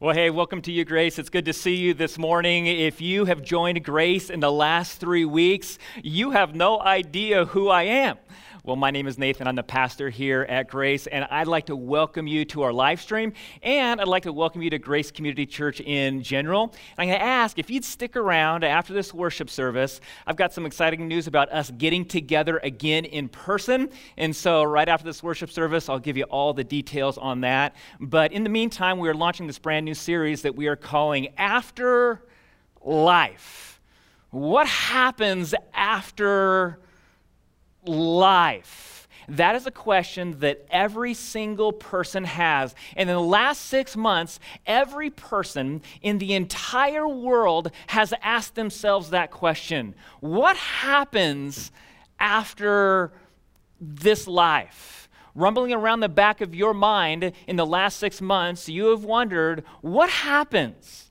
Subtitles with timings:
[0.00, 1.20] Well, hey, welcome to you, Grace.
[1.20, 2.66] It's good to see you this morning.
[2.66, 7.68] If you have joined Grace in the last three weeks, you have no idea who
[7.68, 8.18] I am.
[8.66, 9.46] Well, my name is Nathan.
[9.46, 12.98] I'm the pastor here at Grace, and I'd like to welcome you to our live
[12.98, 16.72] stream, and I'd like to welcome you to Grace Community Church in general.
[16.72, 20.00] And I'm going to ask if you'd stick around after this worship service.
[20.26, 23.90] I've got some exciting news about us getting together again in person.
[24.16, 27.76] And so, right after this worship service, I'll give you all the details on that.
[28.00, 31.28] But in the meantime, we are launching this brand new series that we are calling
[31.36, 32.22] After
[32.82, 33.80] Life.
[34.30, 36.80] What happens after
[37.86, 39.06] life?
[39.28, 42.74] That is a question that every single person has.
[42.96, 49.10] And in the last six months, every person in the entire world has asked themselves
[49.10, 51.70] that question What happens
[52.18, 53.12] after
[53.80, 55.03] this life?
[55.34, 59.64] Rumbling around the back of your mind in the last six months, you have wondered
[59.80, 61.10] what happens?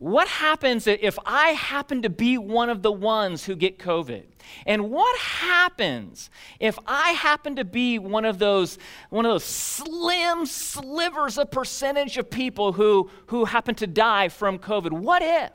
[0.00, 4.24] What happens if I happen to be one of the ones who get COVID?
[4.64, 8.78] And what happens if I happen to be one of those,
[9.10, 14.58] one of those slim slivers of percentage of people who, who happen to die from
[14.58, 14.92] COVID?
[14.92, 15.50] What if?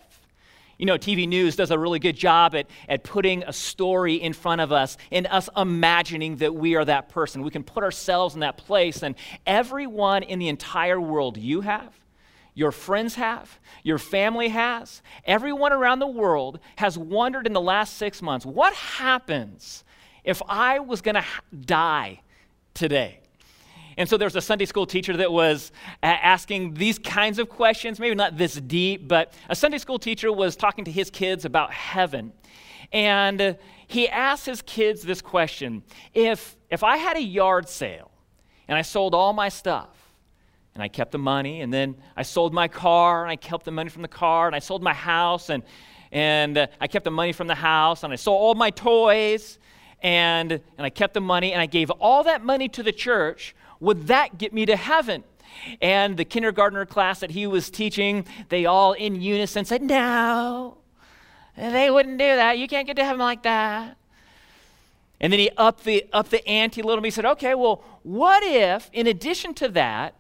[0.78, 4.34] You know, TV news does a really good job at, at putting a story in
[4.34, 7.44] front of us and us imagining that we are that person.
[7.44, 9.16] We can put ourselves in that place, and
[9.46, 11.94] everyone in the entire world you have,
[12.53, 17.98] your friends have, your family has, everyone around the world has wondered in the last
[17.98, 19.84] six months what happens
[20.23, 21.26] if I was going to
[21.66, 22.22] die
[22.73, 23.20] today?
[23.98, 25.72] And so there's a Sunday school teacher that was
[26.04, 30.56] asking these kinds of questions, maybe not this deep, but a Sunday school teacher was
[30.56, 32.34] talking to his kids about heaven.
[32.92, 38.12] And he asked his kids this question If, if I had a yard sale
[38.68, 39.90] and I sold all my stuff,
[40.74, 43.72] and I kept the money, and then I sold my car, and I kept the
[43.72, 45.64] money from the car, and I sold my house, and,
[46.12, 49.58] and uh, I kept the money from the house, and I sold all my toys,
[50.02, 53.56] and, and I kept the money, and I gave all that money to the church.
[53.80, 55.24] Would that get me to heaven?
[55.81, 60.78] And the kindergartner class that he was teaching, they all in unison said, No,
[61.56, 62.58] they wouldn't do that.
[62.58, 63.97] You can't get to heaven like that.
[65.22, 67.08] And then he upped the, upped the ante a little bit.
[67.08, 70.13] He said, Okay, well, what if, in addition to that,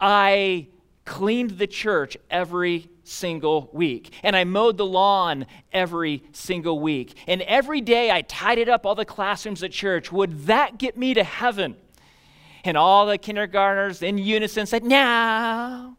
[0.00, 0.68] I
[1.04, 4.12] cleaned the church every single week.
[4.22, 7.16] And I mowed the lawn every single week.
[7.26, 10.12] And every day I tidied up all the classrooms at church.
[10.12, 11.76] Would that get me to heaven?
[12.64, 15.96] And all the kindergartners in unison said, No,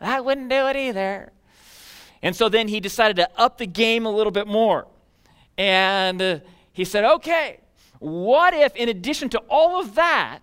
[0.00, 1.32] that wouldn't do it either.
[2.22, 4.86] And so then he decided to up the game a little bit more.
[5.58, 6.38] And uh,
[6.72, 7.60] he said, Okay,
[7.98, 10.40] what if, in addition to all of that,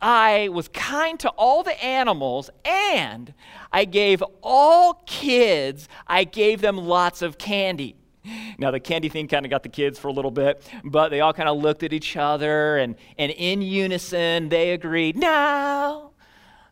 [0.00, 3.32] I was kind to all the animals and
[3.72, 7.96] I gave all kids, I gave them lots of candy.
[8.58, 11.20] Now, the candy thing kind of got the kids for a little bit, but they
[11.20, 16.12] all kind of looked at each other and, and in unison they agreed, no,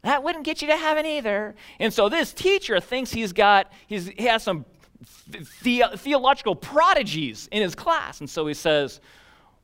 [0.03, 1.55] that wouldn't get you to heaven either.
[1.79, 4.65] And so this teacher thinks he's got, he's, he has some
[5.63, 8.21] the, theological prodigies in his class.
[8.21, 9.01] And so he says,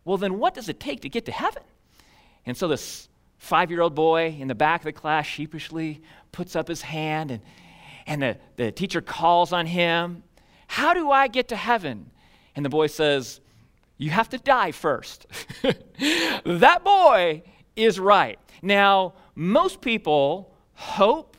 [0.04, 1.62] well, then what does it take to get to heaven?
[2.46, 6.56] And so this five year old boy in the back of the class sheepishly puts
[6.56, 7.42] up his hand, and,
[8.06, 10.22] and the, the teacher calls on him,
[10.68, 12.10] How do I get to heaven?
[12.54, 13.40] And the boy says,
[13.96, 15.26] You have to die first.
[16.44, 17.42] that boy
[17.74, 18.38] is right.
[18.62, 21.36] Now, most people hope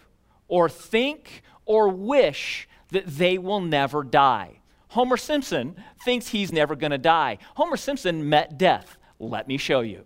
[0.47, 4.59] or think or wish that they will never die.
[4.89, 7.37] Homer Simpson thinks he's never going to die.
[7.55, 8.97] Homer Simpson met death.
[9.19, 10.03] Let me show you.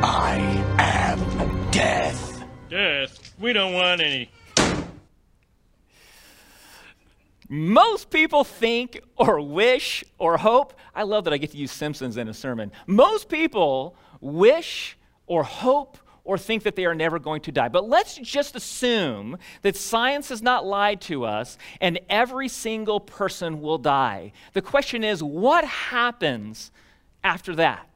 [0.00, 0.36] I
[0.78, 2.44] am death.
[2.68, 3.34] Death?
[3.40, 4.30] We don't want any.
[7.48, 10.74] Most people think or wish or hope.
[10.94, 12.72] I love that I get to use Simpsons in a sermon.
[12.86, 17.68] Most people wish or hope or think that they are never going to die.
[17.68, 23.62] But let's just assume that science has not lied to us and every single person
[23.62, 24.32] will die.
[24.52, 26.70] The question is what happens
[27.24, 27.88] after that?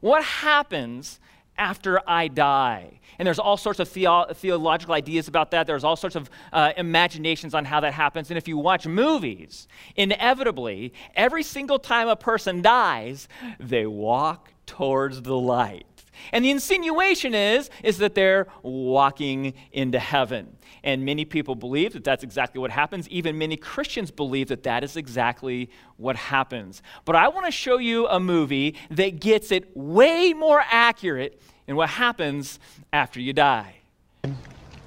[0.00, 1.20] What happens
[1.58, 3.00] after I die.
[3.18, 5.66] And there's all sorts of theo- theological ideas about that.
[5.66, 8.30] There's all sorts of uh, imaginations on how that happens.
[8.30, 9.66] And if you watch movies,
[9.96, 13.26] inevitably, every single time a person dies,
[13.58, 15.87] they walk towards the light.
[16.32, 20.56] And the insinuation is, is that they're walking into heaven.
[20.82, 23.08] And many people believe that that's exactly what happens.
[23.08, 26.82] Even many Christians believe that that is exactly what happens.
[27.04, 31.76] But I want to show you a movie that gets it way more accurate in
[31.76, 32.58] what happens
[32.92, 33.76] after you die.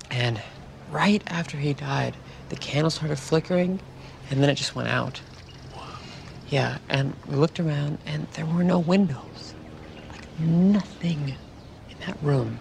[0.09, 0.41] And
[0.91, 2.15] right after he died,
[2.49, 3.79] the candle started flickering
[4.29, 5.21] and then it just went out.
[6.49, 9.30] Yeah, and we looked around and there were no windows.
[10.41, 11.35] Like nothing
[11.89, 12.59] in that room.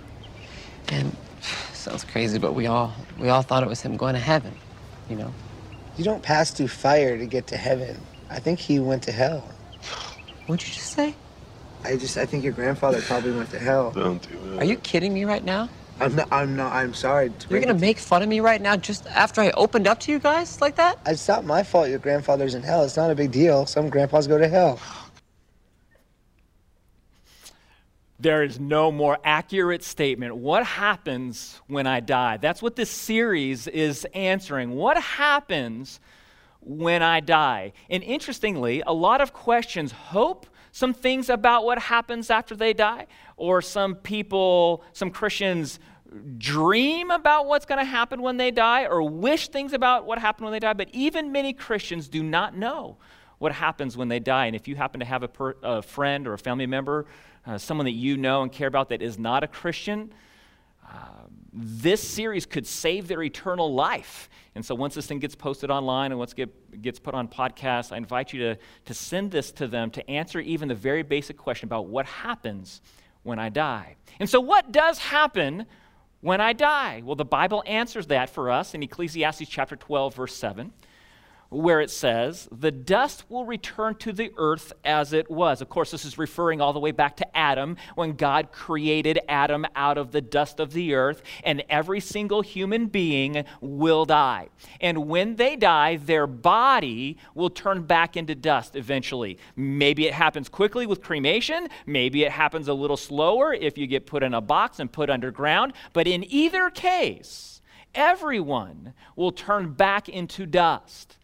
[0.89, 1.17] And
[1.73, 4.55] sounds crazy, but we all we all thought it was him going to heaven,
[5.09, 5.33] you know.
[5.97, 8.01] You don't pass through fire to get to heaven.
[8.31, 9.49] I think he went to hell.
[10.47, 11.15] What'd you just say?
[11.85, 13.93] I just I think your grandfather probably went to hell.
[13.93, 14.63] Don't do that.
[14.63, 15.69] Are you kidding me right now?
[16.01, 17.31] I'm not I'm not I'm sorry.
[17.31, 20.13] to You're gonna make fun of me right now just after I opened up to
[20.13, 20.99] you guys like that?
[21.07, 22.85] It's not my fault your grandfather's in hell.
[22.85, 23.67] It's not a big deal.
[23.67, 24.79] Some grandpas go to hell.
[28.21, 30.37] There is no more accurate statement.
[30.37, 32.37] What happens when I die?
[32.37, 34.73] That's what this series is answering.
[34.73, 36.01] What happens
[36.61, 37.73] when I die?
[37.89, 43.07] And interestingly, a lot of questions hope some things about what happens after they die,
[43.37, 45.81] or some people, some Christians
[46.37, 50.45] dream about what's going to happen when they die, or wish things about what happened
[50.45, 50.75] when they die.
[50.75, 52.99] But even many Christians do not know
[53.39, 54.47] what happens when they die.
[54.47, 57.07] And if you happen to have a, per, a friend or a family member,
[57.47, 60.13] uh, someone that you know and care about that is not a Christian,
[61.53, 64.29] this series could save their eternal life.
[64.55, 67.29] And so once this thing gets posted online and once it get, gets put on
[67.29, 71.03] podcasts, I invite you to, to send this to them to answer even the very
[71.03, 72.83] basic question about what happens
[73.23, 73.97] when I die.
[74.19, 75.67] And so, what does happen
[76.21, 77.03] when I die?
[77.05, 80.73] Well, the Bible answers that for us in Ecclesiastes chapter 12, verse 7
[81.51, 85.61] where it says, The dust will return to the earth as it was.
[85.61, 89.67] Of course, this is referring all the way back to Adam, when God created Adam
[89.75, 94.49] out of the dust of the earth, and every single human being will die.
[94.81, 99.39] And when they die, their body will turn back into dust eventually.
[99.57, 104.07] Maybe it happens quickly with cremation, maybe it happens a little slower if you get
[104.07, 107.61] put in a box and put underground, but in either case,
[107.95, 111.17] everyone will turn back into dust.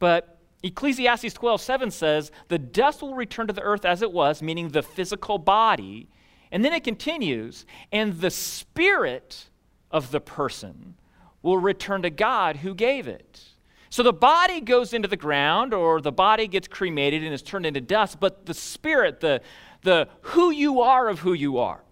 [0.00, 4.42] But Ecclesiastes 12, 7 says, the dust will return to the earth as it was,
[4.42, 6.08] meaning the physical body.
[6.50, 9.48] And then it continues, and the spirit
[9.92, 10.96] of the person
[11.42, 13.40] will return to God who gave it.
[13.88, 17.66] So the body goes into the ground, or the body gets cremated and is turned
[17.66, 19.40] into dust, but the spirit, the,
[19.82, 21.82] the who you are of who you are,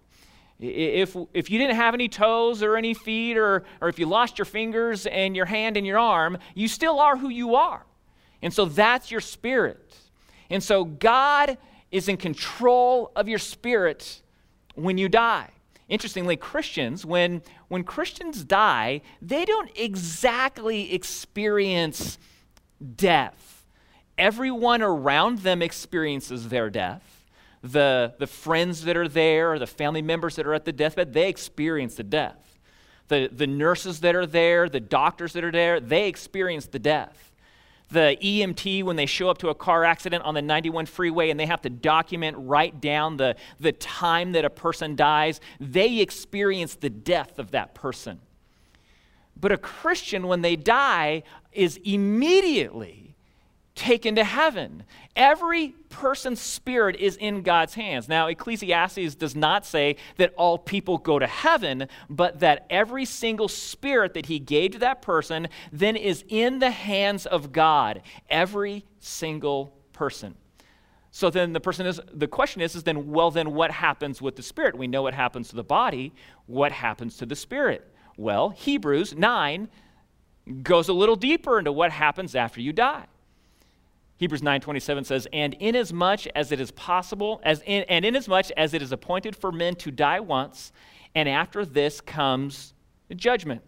[0.59, 4.37] if, if you didn't have any toes or any feet, or, or if you lost
[4.37, 7.85] your fingers and your hand and your arm, you still are who you are.
[8.41, 9.95] And so that's your spirit.
[10.49, 11.57] And so God
[11.91, 14.21] is in control of your spirit
[14.75, 15.49] when you die.
[15.87, 22.19] Interestingly, Christians, when, when Christians die, they don't exactly experience
[22.95, 23.65] death.
[24.17, 27.25] Everyone around them experiences their death.
[27.63, 31.13] The, the friends that are there, or the family members that are at the deathbed,
[31.13, 32.59] they experience the death.
[33.07, 37.28] The, the nurses that are there, the doctors that are there, they experience the death
[37.89, 41.39] the EMT when they show up to a car accident on the 91 freeway and
[41.39, 46.75] they have to document, write down the, the time that a person dies, they experience
[46.75, 48.19] the death of that person.
[49.39, 53.08] But a Christian, when they die, is immediately
[53.79, 54.83] taken to heaven.
[55.15, 58.09] Every person's spirit is in God's hands.
[58.09, 63.47] Now, Ecclesiastes does not say that all people go to heaven, but that every single
[63.47, 68.01] spirit that he gave to that person then is in the hands of God.
[68.29, 70.35] Every single person.
[71.11, 74.35] So then the person is the question is, is then well then what happens with
[74.35, 74.77] the spirit?
[74.77, 76.13] We know what happens to the body,
[76.45, 77.91] what happens to the spirit?
[78.15, 79.69] Well, Hebrews 9
[80.61, 83.07] goes a little deeper into what happens after you die.
[84.19, 88.81] Hebrews 9:27 says, "And inasmuch as it is possible, as in, and inasmuch as it
[88.81, 90.73] is appointed for men to die once,
[91.15, 92.73] and after this comes
[93.15, 93.61] judgment."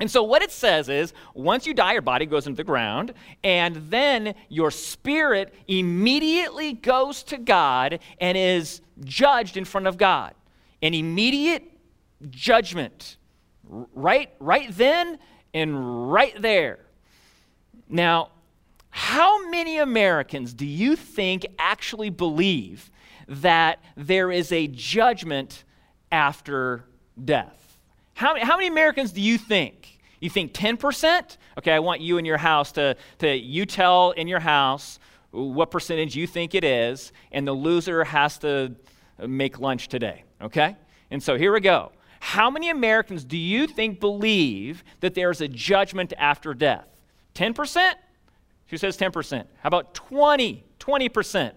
[0.00, 3.12] And so what it says is, once you die, your body goes into the ground,
[3.44, 10.34] and then your spirit immediately goes to God and is judged in front of God.
[10.80, 11.64] An immediate
[12.30, 13.18] judgment.
[13.62, 15.18] Right, right then
[15.52, 16.78] and right there.
[17.90, 18.30] Now,
[18.96, 22.90] how many Americans do you think actually believe
[23.28, 25.64] that there is a judgment
[26.10, 26.82] after
[27.22, 27.76] death?
[28.14, 29.98] How, how many Americans do you think?
[30.18, 31.36] You think 10%?
[31.58, 34.98] Okay, I want you in your house to, to you tell in your house
[35.30, 38.74] what percentage you think it is, and the loser has to
[39.18, 40.74] make lunch today, okay?
[41.10, 41.92] And so here we go.
[42.20, 46.86] How many Americans do you think believe that there's a judgment after death?
[47.34, 47.92] 10%?
[48.68, 49.44] Who says 10%?
[49.60, 50.64] How about 20?
[50.78, 51.52] 20%.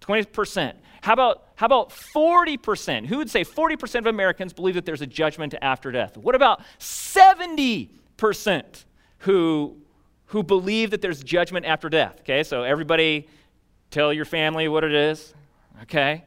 [0.00, 0.74] 20%.
[1.02, 3.06] How about, how about 40%?
[3.06, 6.16] Who would say 40% of Americans believe that there's a judgment after death?
[6.16, 8.84] What about 70%
[9.18, 9.76] who,
[10.26, 12.16] who believe that there's judgment after death?
[12.20, 13.28] Okay, so everybody
[13.90, 15.34] tell your family what it is.
[15.82, 16.24] Okay?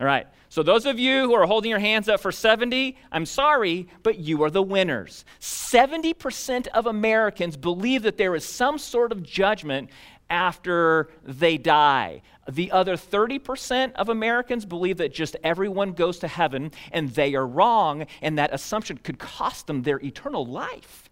[0.00, 0.26] All right.
[0.48, 4.18] So, those of you who are holding your hands up for 70, I'm sorry, but
[4.18, 5.24] you are the winners.
[5.40, 9.90] 70% of Americans believe that there is some sort of judgment
[10.30, 12.22] after they die.
[12.50, 17.46] The other 30% of Americans believe that just everyone goes to heaven, and they are
[17.46, 21.10] wrong, and that assumption could cost them their eternal life.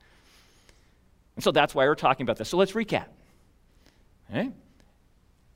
[1.37, 2.49] And so that's why we're talking about this.
[2.49, 3.07] So let's recap.
[4.31, 4.51] Okay?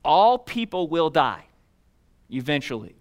[0.05, 1.45] All people will die
[2.29, 2.95] eventually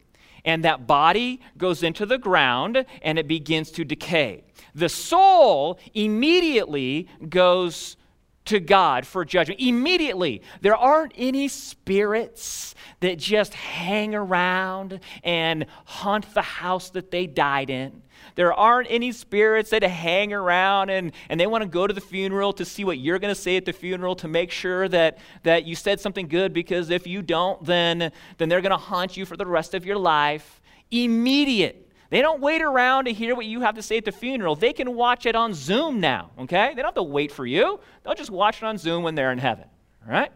[0.44, 4.44] and that body goes into the ground and it begins to decay.
[4.74, 7.96] The soul immediately goes
[8.44, 9.60] to God for judgment.
[9.60, 10.42] Immediately.
[10.60, 17.70] There aren't any spirits that just hang around and haunt the house that they died
[17.70, 18.02] in.
[18.34, 22.00] There aren't any spirits that hang around and, and they want to go to the
[22.00, 25.18] funeral to see what you're going to say at the funeral to make sure that,
[25.42, 29.16] that you said something good because if you don't, then, then they're going to haunt
[29.16, 30.60] you for the rest of your life.
[30.90, 31.81] Immediate.
[32.12, 34.54] They don't wait around to hear what you have to say at the funeral.
[34.54, 36.68] They can watch it on Zoom now, okay?
[36.68, 37.80] They don't have to wait for you.
[38.04, 39.64] They'll just watch it on Zoom when they're in heaven,
[40.04, 40.30] all right?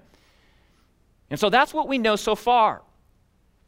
[1.29, 2.81] And so that's what we know so far.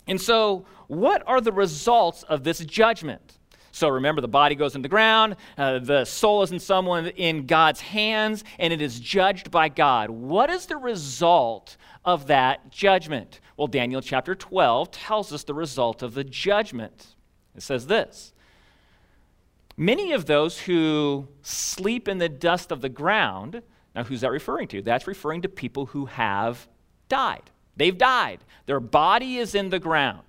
[0.07, 3.39] And so, what are the results of this judgment?
[3.73, 7.45] So remember, the body goes in the ground, uh, the soul is in someone in
[7.45, 10.09] God's hands, and it is judged by God.
[10.09, 13.41] What is the result of that judgment?
[13.59, 17.17] Well, Daniel chapter 12 tells us the result of the judgment.
[17.59, 18.33] It says this
[19.77, 23.63] Many of those who sleep in the dust of the ground,
[23.95, 24.81] now who's that referring to?
[24.81, 26.69] That's referring to people who have
[27.09, 27.51] died.
[27.77, 28.41] They've died.
[28.67, 30.23] Their body is in the ground.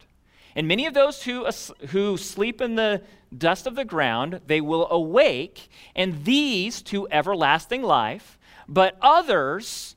[0.56, 1.48] And many of those who,
[1.90, 3.04] who sleep in the
[3.36, 9.96] dust of the ground, they will awake, and these to everlasting life, but others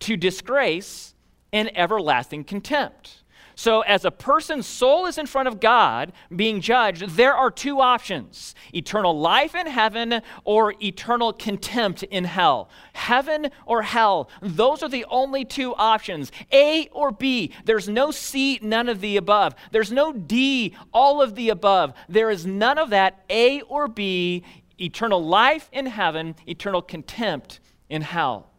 [0.00, 1.14] to disgrace
[1.52, 3.21] and everlasting contempt.
[3.54, 7.80] So, as a person's soul is in front of God being judged, there are two
[7.80, 12.68] options eternal life in heaven or eternal contempt in hell.
[12.94, 17.52] Heaven or hell, those are the only two options A or B.
[17.64, 19.54] There's no C, none of the above.
[19.70, 21.92] There's no D, all of the above.
[22.08, 24.42] There is none of that A or B,
[24.80, 28.50] eternal life in heaven, eternal contempt in hell.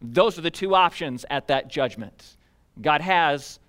[0.00, 2.36] Those are the two options at that judgment.
[2.80, 3.60] God has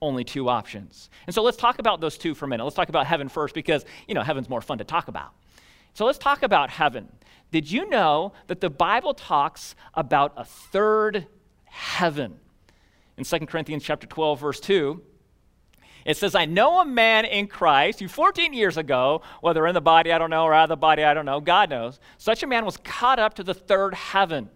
[0.00, 1.10] only two options.
[1.26, 2.64] And so let's talk about those two for a minute.
[2.64, 5.32] Let's talk about heaven first because, you know, heaven's more fun to talk about.
[5.94, 7.08] So let's talk about heaven.
[7.50, 11.26] Did you know that the Bible talks about a third
[11.64, 12.36] heaven?
[13.16, 15.02] In 2 Corinthians chapter 12 verse 2,
[16.04, 19.80] it says, I know a man in Christ who 14 years ago, whether in the
[19.80, 22.42] body, I don't know, or out of the body, I don't know, God knows, such
[22.42, 24.48] a man was caught up to the third heaven.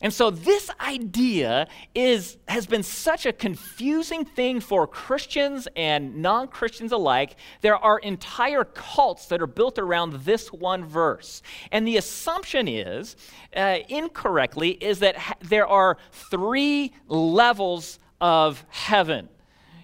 [0.00, 6.48] And so this idea is, has been such a confusing thing for Christians and non
[6.48, 7.36] Christians alike.
[7.60, 11.42] There are entire cults that are built around this one verse.
[11.70, 13.16] And the assumption is,
[13.56, 19.28] uh, incorrectly, is that ha- there are three levels of heaven.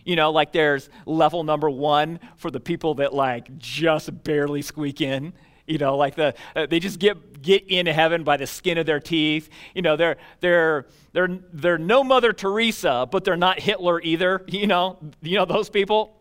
[0.05, 5.00] You know, like there's level number one for the people that like just barely squeak
[5.00, 5.35] in
[5.71, 8.87] you know, like the uh, they just get get into heaven by the skin of
[8.87, 9.49] their teeth.
[9.75, 14.44] You know, they're they're they're they're no Mother Teresa, but they're not Hitler either.
[14.50, 16.16] You know, you know those people.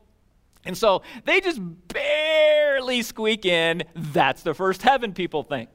[0.65, 3.83] And so they just barely squeak in.
[3.95, 5.69] That's the first heaven, people think.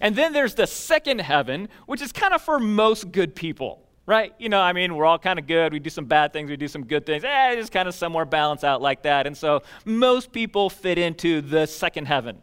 [0.00, 4.32] And then there's the second heaven, which is kind of for most good people, right?
[4.38, 5.72] You know, I mean, we're all kind of good.
[5.72, 7.24] We do some bad things, we do some good things.
[7.24, 9.26] Eh, just kind of somewhere balance out like that.
[9.26, 12.40] And so most people fit into the second heaven.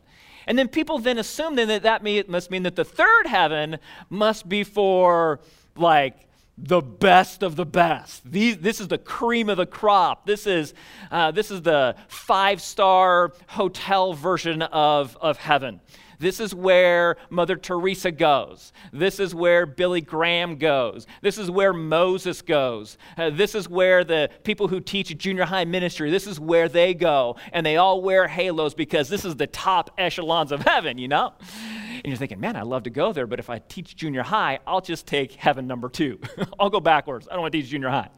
[0.48, 3.78] And then people then assume then that that must mean that the third heaven
[4.10, 5.42] must be for
[5.76, 6.28] like
[6.58, 8.30] the best of the best.
[8.30, 10.26] These, this is the cream of the crop.
[10.26, 10.74] This is,
[11.12, 15.82] uh, this is the five star hotel version of, of heaven.
[16.20, 18.74] This is where Mother Teresa goes.
[18.92, 21.06] This is where Billy Graham goes.
[21.22, 22.98] This is where Moses goes.
[23.18, 26.94] Uh, this is where the people who teach junior high ministry, this is where they
[26.94, 27.36] go.
[27.54, 31.34] And they all wear halos because this is the top echelons of heaven, you know?
[31.96, 34.60] And you're thinking, man, I'd love to go there, but if I teach junior high,
[34.66, 36.20] I'll just take heaven number two.
[36.60, 37.28] I'll go backwards.
[37.30, 38.10] I don't want to teach junior high.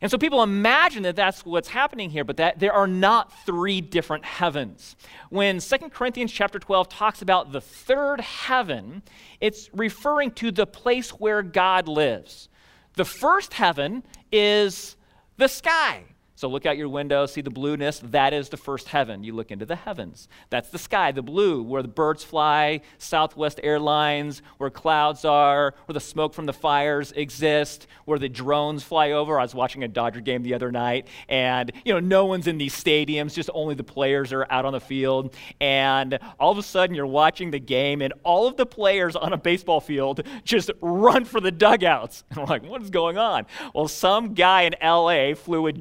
[0.00, 3.80] And so people imagine that that's what's happening here, but that there are not three
[3.80, 4.96] different heavens.
[5.28, 9.02] When 2 Corinthians chapter 12 talks about the third heaven,
[9.40, 12.48] it's referring to the place where God lives.
[12.94, 14.96] The first heaven is
[15.36, 16.04] the sky.
[16.38, 17.98] So look out your window, see the blueness.
[17.98, 19.24] That is the first heaven.
[19.24, 20.28] You look into the heavens.
[20.50, 25.94] That's the sky, the blue, where the birds fly, Southwest Airlines, where clouds are, where
[25.94, 29.40] the smoke from the fires exist, where the drones fly over.
[29.40, 32.56] I was watching a Dodger game the other night, and you know, no one's in
[32.56, 35.34] these stadiums, just only the players are out on the field.
[35.60, 39.32] And all of a sudden you're watching the game, and all of the players on
[39.32, 42.22] a baseball field just run for the dugouts.
[42.30, 43.46] And we're like, what is going on?
[43.74, 45.72] Well, some guy in LA flew a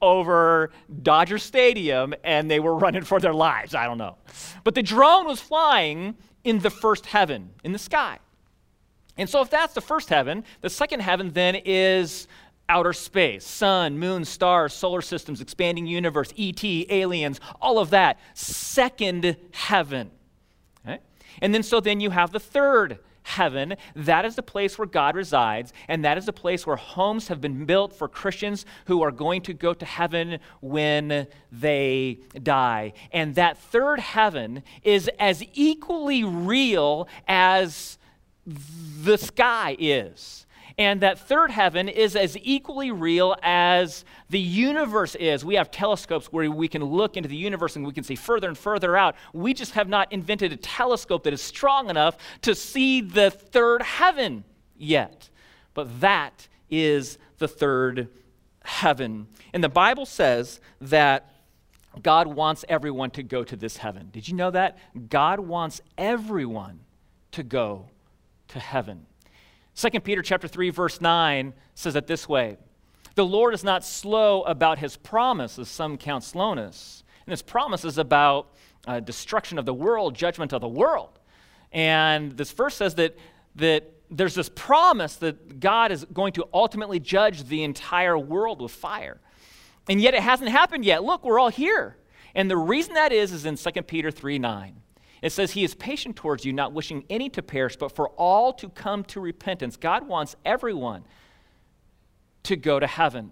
[0.00, 0.70] over
[1.02, 3.74] Dodger Stadium and they were running for their lives.
[3.74, 4.16] I don't know.
[4.64, 8.18] But the drone was flying in the first heaven, in the sky.
[9.16, 12.26] And so, if that's the first heaven, the second heaven then is
[12.68, 18.18] outer space sun, moon, stars, solar systems, expanding universe, ET, aliens, all of that.
[18.34, 20.10] Second heaven.
[20.86, 21.00] Okay?
[21.40, 23.76] And then, so then you have the third heaven.
[23.94, 27.40] That is the place where God resides, and that is the place where homes have
[27.40, 32.92] been built for Christians who are going to go to heaven when they die.
[33.12, 37.98] And that third heaven is as equally real as
[38.44, 40.46] the sky is.
[40.78, 45.44] And that third heaven is as equally real as the universe is.
[45.44, 48.48] We have telescopes where we can look into the universe and we can see further
[48.48, 49.16] and further out.
[49.32, 53.82] We just have not invented a telescope that is strong enough to see the third
[53.82, 54.44] heaven
[54.76, 55.28] yet.
[55.74, 58.08] But that is the third
[58.64, 59.26] heaven.
[59.52, 61.28] And the Bible says that
[62.02, 64.08] God wants everyone to go to this heaven.
[64.12, 64.78] Did you know that?
[65.10, 66.80] God wants everyone
[67.32, 67.90] to go
[68.48, 69.06] to heaven.
[69.74, 72.56] 2 Peter chapter 3 verse 9 says it this way.
[73.14, 77.04] The Lord is not slow about his promise, as some count slowness.
[77.26, 78.54] And his promise is about
[78.86, 81.18] uh, destruction of the world, judgment of the world.
[81.72, 83.16] And this verse says that,
[83.56, 88.72] that there's this promise that God is going to ultimately judge the entire world with
[88.72, 89.20] fire.
[89.88, 91.02] And yet it hasn't happened yet.
[91.04, 91.96] Look, we're all here.
[92.34, 94.81] And the reason that is is in 2 Peter 3 9.
[95.22, 98.52] It says, He is patient towards you, not wishing any to perish, but for all
[98.54, 99.76] to come to repentance.
[99.76, 101.04] God wants everyone
[102.42, 103.30] to go to heaven.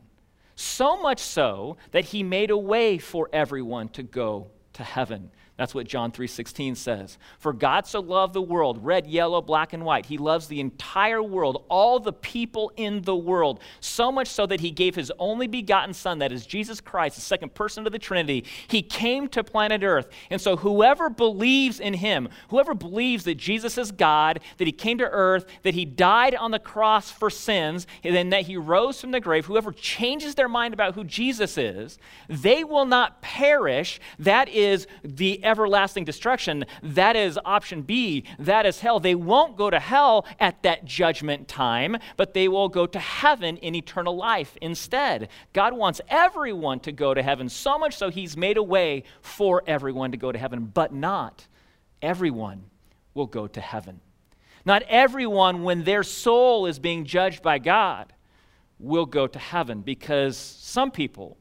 [0.55, 5.31] So much so that He made a way for everyone to go to heaven.
[5.61, 7.19] That's what John 3:16 says.
[7.39, 10.07] For God so loved the world, red, yellow, black and white.
[10.07, 14.61] He loves the entire world, all the people in the world, so much so that
[14.61, 17.99] he gave his only begotten son that is Jesus Christ, the second person of the
[17.99, 18.47] Trinity.
[18.69, 20.09] He came to planet Earth.
[20.31, 24.97] And so whoever believes in him, whoever believes that Jesus is God, that he came
[24.97, 29.11] to earth, that he died on the cross for sins, and that he rose from
[29.11, 31.99] the grave, whoever changes their mind about who Jesus is,
[32.31, 34.01] they will not perish.
[34.19, 36.65] That is the everlasting destruction.
[36.83, 38.25] That is option B.
[38.39, 39.01] That is hell.
[39.01, 43.57] They won't go to hell at that judgment time, but they will go to heaven
[43.59, 45.29] in eternal life instead.
[45.53, 49.63] God wants everyone to go to heaven, so much so he's made a way for
[49.67, 51.47] everyone to go to heaven, but not
[52.01, 52.65] everyone
[53.15, 54.01] will go to heaven.
[54.65, 58.13] Not everyone, when their soul is being judged by God,
[58.79, 61.37] will go to heaven because some people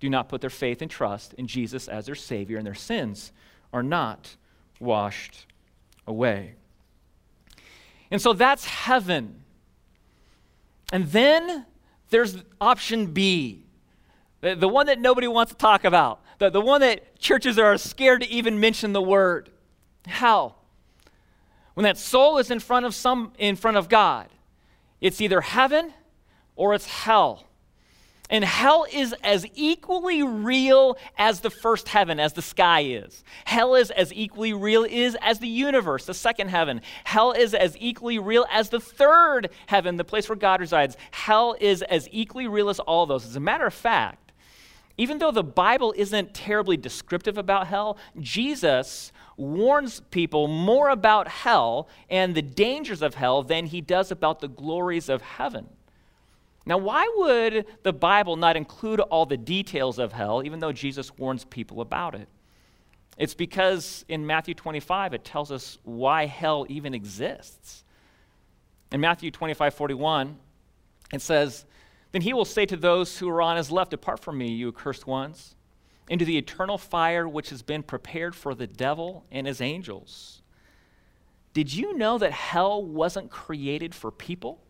[0.00, 3.32] do not put their faith and trust in Jesus as their Savior, and their sins
[3.72, 4.36] are not
[4.78, 5.46] washed
[6.06, 6.54] away.
[8.10, 9.42] And so that's heaven.
[10.92, 11.66] And then
[12.10, 13.64] there's option B,
[14.40, 17.76] the, the one that nobody wants to talk about, the, the one that churches are
[17.78, 19.50] scared to even mention the word
[20.06, 20.58] hell.
[21.74, 24.28] When that soul is in front of some in front of God,
[25.00, 25.92] it's either heaven
[26.54, 27.44] or it's hell.
[28.28, 33.22] And hell is as equally real as the first heaven, as the sky is.
[33.44, 36.80] Hell is as equally real is as the universe, the second heaven.
[37.04, 40.96] Hell is as equally real as the third heaven, the place where God resides.
[41.12, 43.24] Hell is as equally real as all those.
[43.24, 44.32] As a matter of fact,
[44.98, 51.88] even though the Bible isn't terribly descriptive about hell, Jesus warns people more about hell
[52.08, 55.68] and the dangers of hell than he does about the glories of heaven.
[56.66, 61.16] Now, why would the Bible not include all the details of hell, even though Jesus
[61.16, 62.28] warns people about it?
[63.16, 67.84] It's because in Matthew 25, it tells us why hell even exists.
[68.90, 70.36] In Matthew 25, 41,
[71.12, 71.64] it says,
[72.10, 74.68] Then he will say to those who are on his left, Depart from me, you
[74.68, 75.54] accursed ones,
[76.08, 80.42] into the eternal fire which has been prepared for the devil and his angels.
[81.54, 84.60] Did you know that hell wasn't created for people?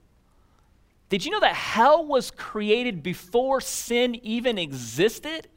[1.09, 5.49] Did you know that hell was created before sin even existed?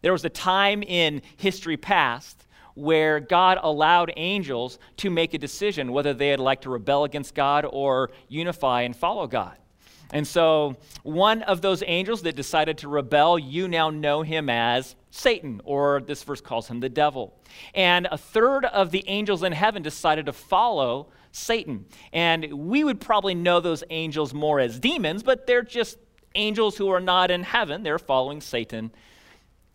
[0.00, 5.92] There was a time in history past where God allowed angels to make a decision
[5.92, 9.56] whether they'd like to rebel against God or unify and follow God.
[10.12, 14.94] And so, one of those angels that decided to rebel, you now know him as
[15.10, 17.34] Satan, or this verse calls him the devil.
[17.74, 21.84] And a third of the angels in heaven decided to follow Satan.
[22.12, 25.98] And we would probably know those angels more as demons, but they're just
[26.34, 27.82] angels who are not in heaven.
[27.82, 28.90] They're following Satan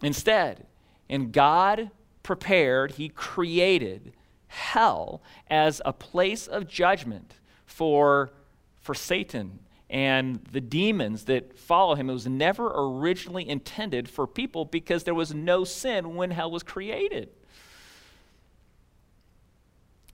[0.01, 0.65] instead.
[1.07, 1.91] And God
[2.23, 4.13] prepared, He created
[4.47, 8.31] hell as a place of judgment for,
[8.79, 12.09] for Satan and the demons that follow him.
[12.09, 16.63] It was never originally intended for people because there was no sin when hell was
[16.63, 17.29] created.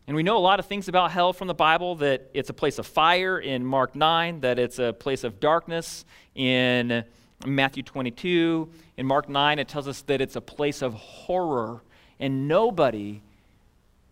[0.08, 2.54] And we know a lot of things about hell from the Bible that it's a
[2.54, 7.04] place of fire in Mark 9, that it's a place of darkness in
[7.46, 8.70] Matthew 22.
[8.96, 11.84] In Mark 9, it tells us that it's a place of horror,
[12.22, 13.22] and nobody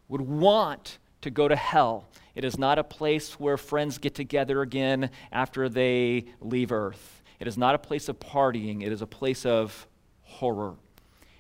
[0.10, 2.10] would want to go to hell.
[2.36, 7.24] It is not a place where friends get together again after they leave earth.
[7.40, 9.88] It is not a place of partying, it is a place of
[10.24, 10.76] horror.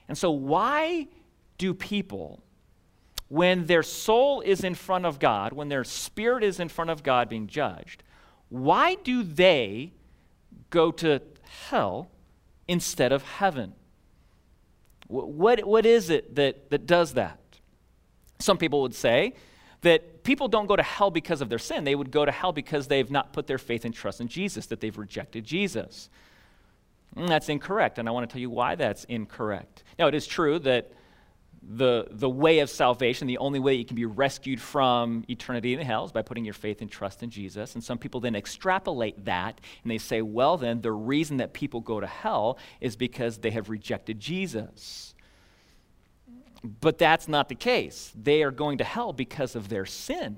[0.07, 1.09] And so, why
[1.57, 2.41] do people
[3.36, 7.04] when their soul is in front of God, when their spirit is in front of
[7.04, 8.02] God being judged,
[8.48, 9.91] why do they
[10.69, 11.21] go to
[11.67, 12.10] hell
[12.65, 13.74] instead of heaven?
[15.08, 17.41] What, what is it that, that does that?
[18.39, 19.34] Some people would say
[19.82, 21.84] that people don't go to hell because of their sin.
[21.84, 24.67] They would go to hell because they've not put their faith and trust in Jesus,
[24.67, 26.10] that they've rejected Jesus.
[27.17, 29.84] And that's incorrect, and I want to tell you why that's incorrect.
[30.00, 30.93] Now, it is true that
[31.67, 35.80] the, the way of salvation, the only way you can be rescued from eternity in
[35.80, 37.73] hell is by putting your faith and trust in Jesus.
[37.73, 41.82] And some people then extrapolate that and they say, well, then the reason that people
[41.82, 45.15] go to hell is because they have rejected Jesus.
[46.82, 48.12] But that's not the case.
[48.15, 50.38] They are going to hell because of their sin.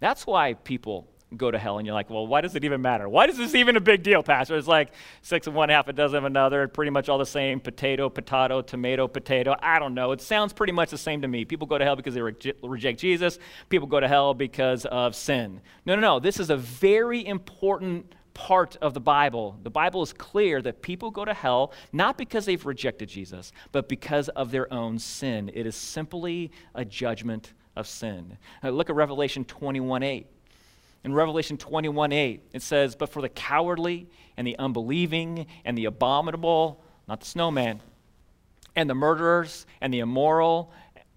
[0.00, 3.08] That's why people go to hell and you're like, well, why does it even matter?
[3.08, 4.56] Why is this even a big deal, Pastor?
[4.56, 4.92] It's like
[5.22, 8.62] six of one, half a dozen of another, pretty much all the same potato, potato,
[8.62, 9.54] tomato, potato.
[9.60, 10.12] I don't know.
[10.12, 11.44] It sounds pretty much the same to me.
[11.44, 15.14] People go to hell because they re- reject Jesus, people go to hell because of
[15.14, 15.60] sin.
[15.86, 16.20] No, no, no.
[16.20, 19.58] This is a very important part of the Bible.
[19.62, 23.88] The Bible is clear that people go to hell not because they've rejected Jesus, but
[23.88, 25.50] because of their own sin.
[25.54, 28.36] It is simply a judgment of sin.
[28.62, 30.26] Look at Revelation 21 8.
[31.04, 35.86] In Revelation 21 8, it says, But for the cowardly and the unbelieving and the
[35.86, 37.80] abominable, not the snowman,
[38.76, 40.72] and the murderers and the immoral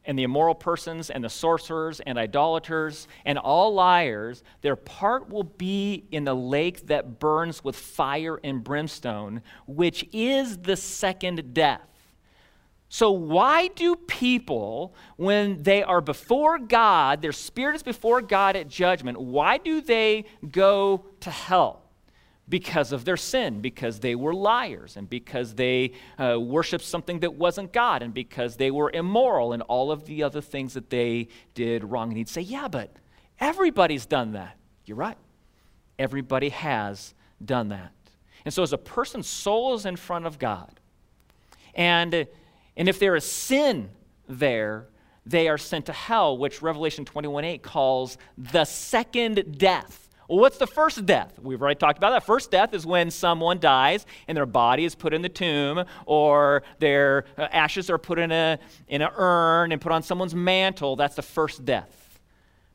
[0.07, 5.43] and the immoral persons and the sorcerers and idolaters and all liars, their part will
[5.43, 11.81] be in the lake that burns with fire and brimstone, which is the second death.
[12.89, 18.67] So, why do people, when they are before God, their spirit is before God at
[18.67, 21.81] judgment, why do they go to hell?
[22.47, 27.33] Because of their sin, because they were liars, and because they uh, worshiped something that
[27.33, 31.27] wasn't God, and because they were immoral, and all of the other things that they
[31.55, 32.09] did wrong.
[32.09, 32.95] And he'd say, Yeah, but
[33.39, 34.57] everybody's done that.
[34.85, 35.17] You're right.
[35.97, 37.91] Everybody has done that.
[38.45, 40.79] And so, as a person's soul is in front of God,
[41.73, 42.27] and
[42.77, 43.89] and if there is sin
[44.27, 44.87] there,
[45.25, 50.09] they are sent to hell, which Revelation 21:8 calls the second death.
[50.27, 51.37] Well, what's the first death?
[51.39, 52.25] We've already talked about that.
[52.25, 56.63] First death is when someone dies and their body is put in the tomb or
[56.79, 58.57] their uh, ashes are put in a
[58.87, 60.95] in an urn and put on someone's mantle.
[60.95, 62.04] That's the first death.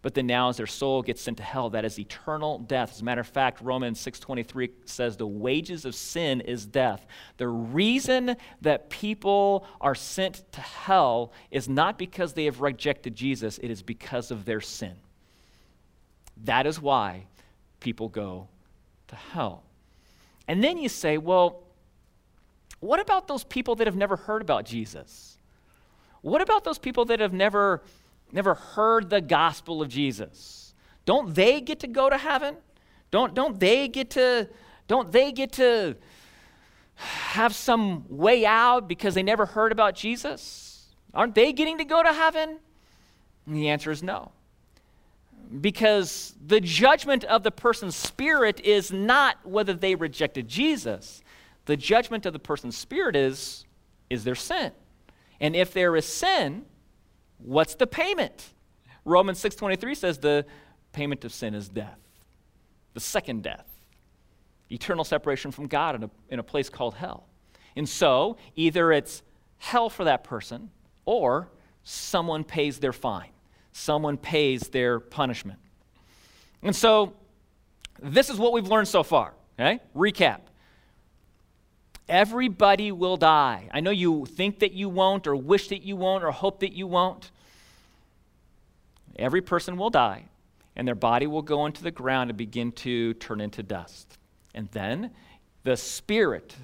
[0.03, 2.93] But then now as their soul gets sent to hell, that is eternal death.
[2.93, 7.07] As a matter of fact, Romans 6:23 says the wages of sin is death.
[7.37, 13.59] The reason that people are sent to hell is not because they have rejected Jesus,
[13.59, 14.97] it is because of their sin.
[16.45, 17.27] That is why
[17.81, 18.49] people go
[19.09, 19.65] to hell.
[20.49, 21.63] And then you say, well,
[22.81, 25.37] what about those people that have never heard about Jesus?
[26.23, 27.83] What about those people that have never
[28.33, 32.57] never heard the gospel of Jesus, don't they get to go to heaven?
[33.11, 34.49] Don't, don't they get to
[34.91, 35.95] don't they get to
[36.97, 40.89] have some way out because they never heard about Jesus?
[41.15, 42.59] Aren't they getting to go to heaven?
[43.47, 44.33] And the answer is no.
[45.61, 51.23] Because the judgment of the person's spirit is not whether they rejected Jesus.
[51.67, 53.65] The judgment of the person's spirit is
[54.11, 54.73] is their sin.
[55.41, 56.65] And if there is sin,
[57.43, 58.55] What's the payment?
[59.05, 60.45] Romans 6:23 says the
[60.93, 61.99] payment of sin is death.
[62.95, 63.67] The second death.
[64.71, 67.27] Eternal separation from God in a, in a place called hell.
[67.77, 69.23] And so, either it's
[69.59, 70.71] hell for that person
[71.05, 71.51] or
[71.83, 73.31] someone pays their fine.
[73.73, 75.59] Someone pays their punishment.
[76.63, 77.15] And so,
[78.01, 79.35] this is what we've learned so far.
[79.59, 79.81] Okay?
[79.95, 80.41] Recap.
[82.11, 83.69] Everybody will die.
[83.73, 86.73] I know you think that you won't, or wish that you won't, or hope that
[86.73, 87.31] you won't.
[89.15, 90.25] Every person will die,
[90.75, 94.19] and their body will go into the ground and begin to turn into dust.
[94.57, 95.13] And then
[95.63, 96.57] the spirit,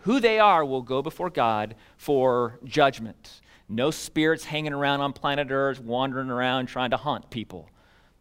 [0.00, 3.40] who they are, will go before God for judgment.
[3.68, 7.70] No spirits hanging around on planet Earth, wandering around trying to haunt people.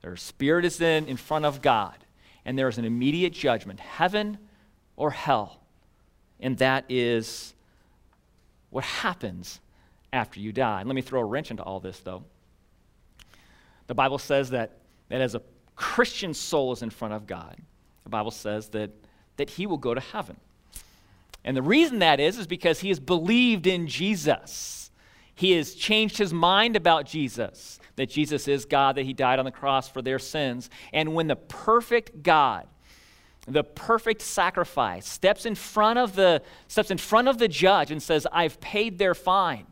[0.03, 1.97] Their spirit is in, in front of God,
[2.45, 4.37] and there is an immediate judgment heaven
[4.95, 5.60] or hell.
[6.41, 7.53] And that is
[8.69, 9.59] what happens
[10.11, 10.81] after you die.
[10.81, 12.23] And let me throw a wrench into all this, though.
[13.87, 14.71] The Bible says that,
[15.09, 15.41] that as a
[15.75, 17.57] Christian soul is in front of God,
[18.03, 18.91] the Bible says that,
[19.37, 20.37] that he will go to heaven.
[21.43, 24.91] And the reason that is, is because he has believed in Jesus.
[25.33, 29.45] He has changed his mind about Jesus, that Jesus is God, that he died on
[29.45, 30.69] the cross for their sins.
[30.93, 32.67] And when the perfect God,
[33.47, 38.01] the perfect sacrifice steps in front of the steps in front of the judge and
[38.01, 39.65] says i've paid their fine.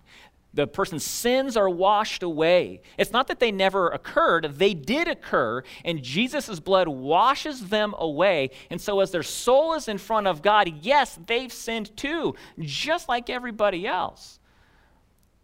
[0.51, 2.81] The person's sins are washed away.
[2.97, 8.49] It's not that they never occurred they did occur and jesus' blood washes them away.
[8.71, 13.07] And so as their soul is in front of god yes they've sinned too just
[13.07, 14.38] like everybody else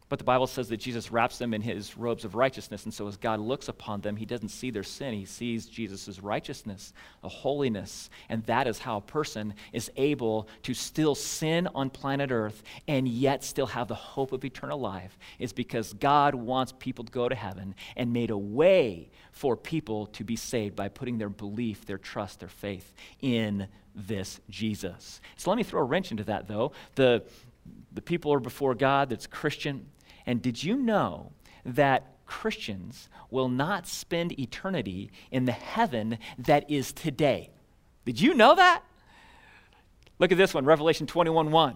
[0.07, 2.83] but the Bible says that Jesus wraps them in his robes of righteousness.
[2.83, 5.15] And so as God looks upon them, he doesn't see their sin.
[5.15, 8.11] He sees Jesus' righteousness, the holiness.
[8.29, 13.07] And that is how a person is able to still sin on planet Earth and
[13.07, 17.27] yet still have the hope of eternal life, is because God wants people to go
[17.27, 21.85] to heaven and made a way for people to be saved by putting their belief,
[21.85, 25.19] their trust, their faith in this Jesus.
[25.35, 26.73] So let me throw a wrench into that, though.
[26.93, 27.23] The,
[27.91, 29.87] the people are before God that's Christian
[30.25, 31.31] and did you know
[31.63, 37.51] that Christians will not spend eternity in the heaven that is today?
[38.05, 38.83] Did you know that?
[40.19, 41.75] Look at this one, Revelation 21 1.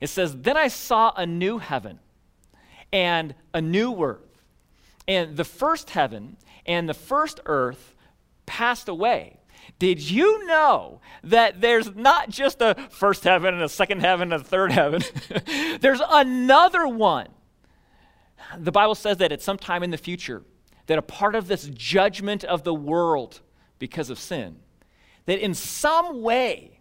[0.00, 2.00] It says, Then I saw a new heaven
[2.92, 4.20] and a new earth.
[5.08, 7.94] And the first heaven and the first earth
[8.46, 9.38] passed away.
[9.78, 14.42] Did you know that there's not just a first heaven and a second heaven and
[14.42, 15.02] a third heaven?
[15.80, 17.28] there's another one
[18.58, 20.42] the Bible says that at some time in the future,
[20.86, 23.40] that a part of this judgment of the world
[23.78, 24.56] because of sin,
[25.26, 26.80] that in some way,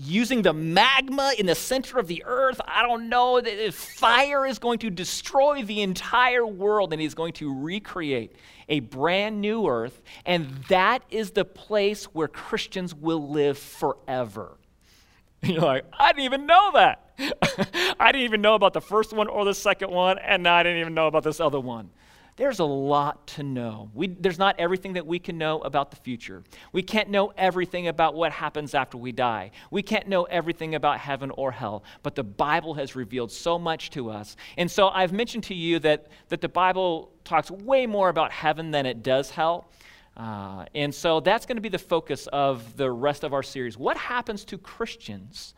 [0.00, 4.58] using the magma in the center of the earth, I don't know, that fire is
[4.58, 8.32] going to destroy the entire world and he's going to recreate
[8.68, 14.58] a brand new earth, and that is the place where Christians will live forever.
[15.42, 17.07] You're like, I didn't even know that.
[17.98, 20.80] I didn't even know about the first one or the second one, and I didn't
[20.80, 21.90] even know about this other one.
[22.38, 23.90] There's a lot to know.
[23.94, 26.44] We, there's not everything that we can know about the future.
[26.70, 29.50] We can't know everything about what happens after we die.
[29.72, 33.90] We can't know everything about heaven or hell, but the Bible has revealed so much
[33.90, 34.36] to us.
[34.56, 38.70] And so I've mentioned to you that, that the Bible talks way more about heaven
[38.70, 39.68] than it does hell.
[40.16, 43.76] Uh, and so that's going to be the focus of the rest of our series.
[43.76, 45.54] What happens to Christians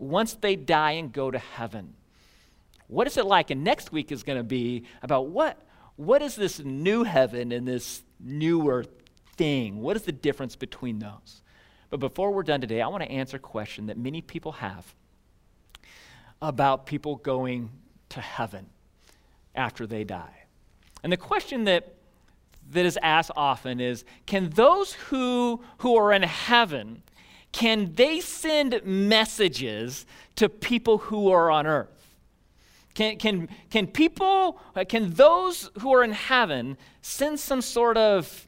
[0.00, 1.94] once they die and go to heaven?
[2.86, 3.50] What is it like?
[3.50, 5.60] And next week is going to be about what,
[5.96, 8.90] what is this new heaven and this new earth
[9.36, 9.80] thing?
[9.80, 11.42] What is the difference between those?
[11.90, 14.94] But before we're done today, I want to answer a question that many people have
[16.40, 17.70] about people going
[18.10, 18.66] to heaven
[19.54, 20.44] after they die.
[21.02, 21.94] And the question that
[22.70, 27.02] that is asked often is can those who, who are in heaven
[27.52, 30.06] can they send messages
[30.36, 32.16] to people who are on earth?
[32.94, 38.46] Can, can, can people uh, can those who are in heaven send some sort of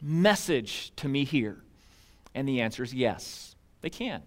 [0.00, 1.58] message to me here?
[2.34, 4.22] And the answer is yes they can.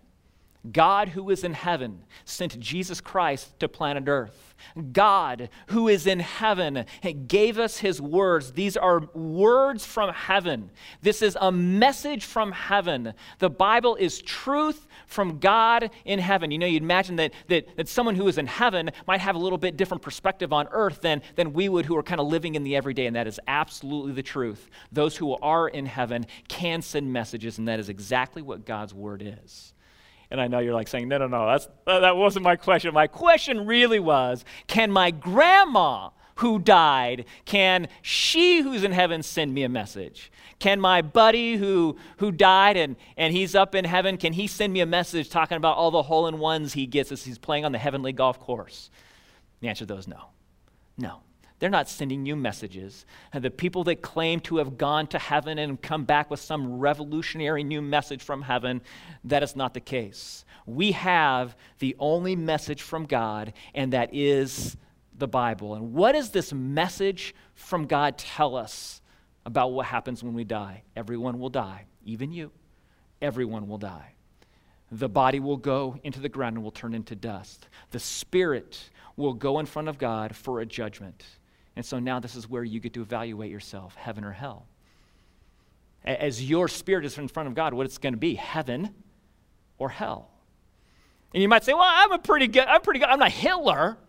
[0.72, 4.45] God, who is in heaven, sent Jesus Christ to planet Earth.
[4.92, 6.86] God, who is in heaven,
[7.28, 8.54] gave us his words.
[8.54, 10.72] These are words from heaven.
[11.02, 13.14] This is a message from heaven.
[13.40, 16.52] The Bible is truth from God in heaven.
[16.52, 19.40] You know, you'd imagine that, that, that someone who is in heaven might have a
[19.40, 22.56] little bit different perspective on earth than, than we would who are kind of living
[22.56, 24.70] in the everyday, and that is absolutely the truth.
[24.92, 29.22] Those who are in heaven can send messages, and that is exactly what God's word
[29.24, 29.75] is.
[30.32, 32.94] And I know you're like saying, no, no, no, that's, that wasn't my question.
[32.94, 36.10] My question really was can my grandma
[36.40, 40.32] who died, can she who's in heaven send me a message?
[40.60, 44.74] Can my buddy who, who died and, and he's up in heaven, can he send
[44.74, 47.66] me a message talking about all the hole in ones he gets as he's playing
[47.66, 48.90] on the heavenly golf course?
[49.62, 50.20] The answer to those no.
[50.98, 51.22] No.
[51.66, 53.08] They're not sending you messages.
[53.34, 56.78] And the people that claim to have gone to heaven and come back with some
[56.78, 58.84] revolutionary new message from heaven,
[59.24, 60.46] that is not the case.
[60.68, 64.78] We have the only message from God, and that is
[65.18, 65.74] the Bible.
[65.74, 69.02] And what does this message from God tell us
[69.44, 70.84] about what happens when we die?
[70.96, 72.52] Everyone will die, even you.
[73.24, 74.14] Everyone will die.
[74.92, 77.70] The body will go into the ground and will turn into dust.
[77.90, 81.26] The spirit will go in front of God for a judgment.
[81.76, 84.68] And so now this is where you get to evaluate yourself heaven or hell.
[86.04, 88.94] As your spirit is in front of God, what it's going to be heaven
[89.78, 90.30] or hell.
[91.34, 93.98] And you might say, well, I'm a pretty good, I'm pretty good, I'm not Hitler.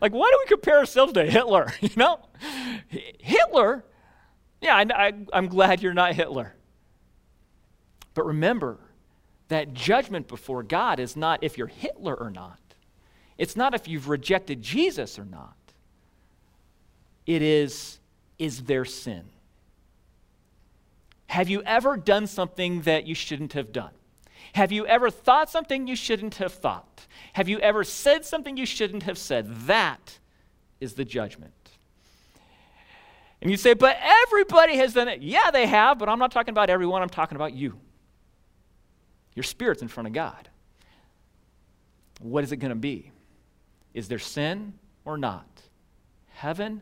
[0.00, 1.70] Like, why do we compare ourselves to Hitler?
[1.82, 2.20] You know?
[2.88, 3.84] Hitler,
[4.62, 6.54] yeah, I, I, I'm glad you're not Hitler.
[8.14, 8.78] But remember
[9.48, 12.58] that judgment before God is not if you're Hitler or not.
[13.36, 15.55] It's not if you've rejected Jesus or not.
[17.26, 17.98] It is,
[18.38, 19.24] is there sin?
[21.26, 23.90] Have you ever done something that you shouldn't have done?
[24.52, 27.06] Have you ever thought something you shouldn't have thought?
[27.32, 29.54] Have you ever said something you shouldn't have said?
[29.66, 30.18] That
[30.80, 31.52] is the judgment.
[33.42, 35.20] And you say, but everybody has done it.
[35.20, 37.78] Yeah, they have, but I'm not talking about everyone, I'm talking about you.
[39.34, 40.48] Your spirit's in front of God.
[42.20, 43.10] What is it going to be?
[43.92, 44.72] Is there sin
[45.04, 45.46] or not?
[46.32, 46.80] Heaven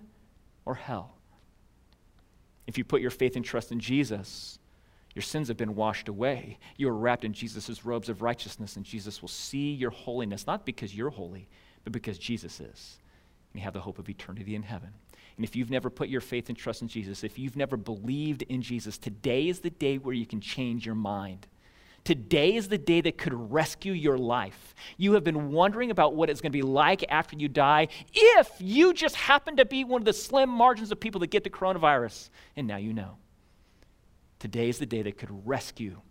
[0.64, 1.16] or hell?
[2.66, 4.58] If you put your faith and trust in Jesus,
[5.14, 6.58] your sins have been washed away.
[6.76, 10.64] You are wrapped in Jesus' robes of righteousness, and Jesus will see your holiness, not
[10.64, 11.48] because you're holy,
[11.84, 12.98] but because Jesus is.
[13.52, 14.90] And you have the hope of eternity in heaven.
[15.36, 18.42] And if you've never put your faith and trust in Jesus, if you've never believed
[18.42, 21.46] in Jesus, today is the day where you can change your mind.
[22.04, 24.74] Today is the day that could rescue your life.
[24.98, 28.50] You have been wondering about what it's going to be like after you die if
[28.60, 31.50] you just happen to be one of the slim margins of people that get the
[31.50, 32.28] coronavirus.
[32.56, 33.16] And now you know.
[34.38, 36.02] Today is the day that could rescue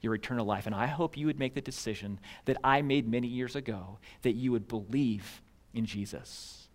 [0.00, 0.64] your eternal life.
[0.64, 4.32] And I hope you would make the decision that I made many years ago that
[4.32, 5.42] you would believe
[5.74, 6.68] in Jesus.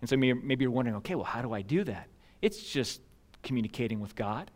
[0.00, 2.08] And so maybe you're wondering, okay, well, how do I do that?
[2.40, 3.02] It's just
[3.42, 4.50] communicating with God.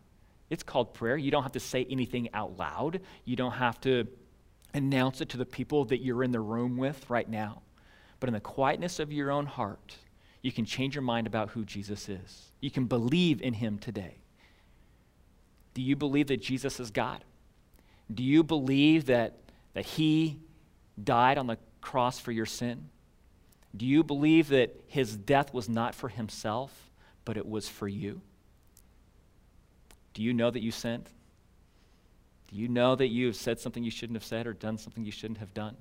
[0.49, 1.17] It's called prayer.
[1.17, 3.01] You don't have to say anything out loud.
[3.23, 4.07] You don't have to
[4.73, 7.61] announce it to the people that you're in the room with right now.
[8.19, 9.95] But in the quietness of your own heart,
[10.41, 12.49] you can change your mind about who Jesus is.
[12.61, 14.17] You can believe in him today.
[15.73, 17.23] Do you believe that Jesus is God?
[18.13, 19.37] Do you believe that,
[19.73, 20.39] that he
[21.03, 22.89] died on the cross for your sin?
[23.75, 26.91] Do you believe that his death was not for himself,
[27.25, 28.21] but it was for you?
[30.15, 31.09] Do you know that you sinned?
[32.47, 35.05] Do you know that you have said something you shouldn't have said or done something
[35.05, 35.75] you shouldn't have done?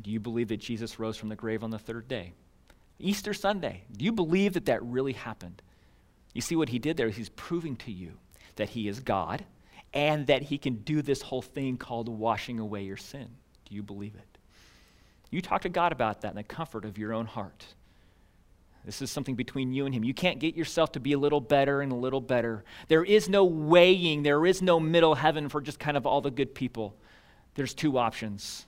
[0.00, 2.34] Do you believe that Jesus rose from the grave on the third day?
[2.98, 3.84] Easter Sunday.
[3.96, 5.62] Do you believe that that really happened?
[6.34, 7.08] You see what he did there?
[7.08, 8.12] He's proving to you
[8.56, 9.44] that he is God
[9.94, 13.28] and that he can do this whole thing called washing away your sin.
[13.64, 14.38] Do you believe it?
[15.30, 17.64] You talk to God about that in the comfort of your own heart.
[18.86, 20.04] This is something between you and Him.
[20.04, 22.64] You can't get yourself to be a little better and a little better.
[22.86, 26.30] There is no weighing, there is no middle heaven for just kind of all the
[26.30, 26.96] good people.
[27.54, 28.64] There's two options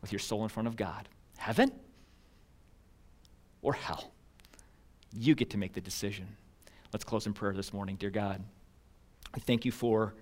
[0.00, 1.70] with your soul in front of God heaven
[3.60, 4.12] or hell.
[5.12, 6.28] You get to make the decision.
[6.92, 7.96] Let's close in prayer this morning.
[7.96, 8.42] Dear God,
[9.34, 10.14] we thank you for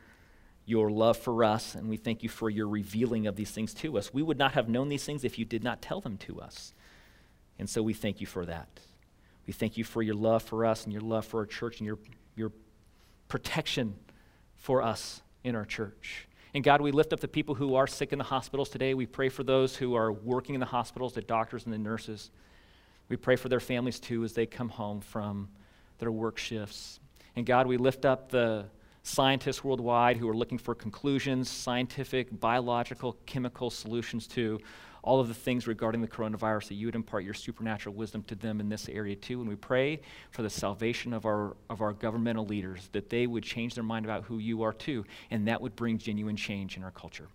[0.64, 3.98] your love for us, and we thank you for your revealing of these things to
[3.98, 4.14] us.
[4.14, 6.72] We would not have known these things if you did not tell them to us.
[7.58, 8.68] And so we thank you for that.
[9.46, 11.86] We thank you for your love for us and your love for our church and
[11.86, 11.98] your,
[12.36, 12.52] your
[13.28, 13.94] protection
[14.56, 16.28] for us in our church.
[16.54, 18.94] And God, we lift up the people who are sick in the hospitals today.
[18.94, 22.30] We pray for those who are working in the hospitals, the doctors and the nurses.
[23.08, 25.48] We pray for their families too as they come home from
[25.98, 27.00] their work shifts.
[27.36, 28.66] And God, we lift up the
[29.02, 34.58] scientists worldwide who are looking for conclusions, scientific, biological, chemical solutions to
[35.04, 38.34] all of the things regarding the coronavirus, that you would impart your supernatural wisdom to
[38.34, 39.40] them in this area too.
[39.40, 43.44] And we pray for the salvation of our, of our governmental leaders, that they would
[43.44, 46.82] change their mind about who you are too, and that would bring genuine change in
[46.82, 47.28] our culture.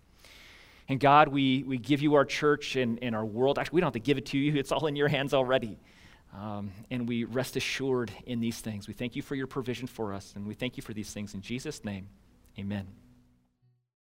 [0.88, 3.60] And God, we, we give you our church and, and our world.
[3.60, 5.78] Actually, we don't have to give it to you, it's all in your hands already.
[6.36, 8.88] Um, and we rest assured in these things.
[8.88, 11.34] We thank you for your provision for us, and we thank you for these things
[11.34, 12.08] in Jesus' name.
[12.58, 12.86] Amen.